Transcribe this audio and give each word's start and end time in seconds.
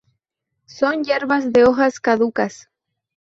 Son 0.65 1.03
hierbas 1.03 1.53
de 1.53 1.63
hojas 1.63 1.99
caducas. 1.99 2.71